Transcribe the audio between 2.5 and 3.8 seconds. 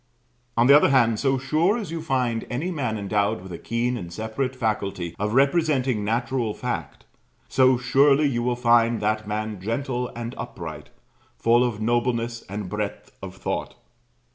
man endowed with a